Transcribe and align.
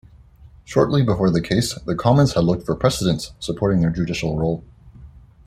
Shortly 0.63 1.03
before 1.03 1.29
the 1.29 1.41
case, 1.43 1.75
the 1.75 1.93
Commons 1.93 2.33
had 2.33 2.43
looked 2.43 2.65
for 2.65 2.73
precedents 2.75 3.33
supporting 3.39 3.81
their 3.81 3.91
judicial 3.91 4.35
role. 4.35 4.63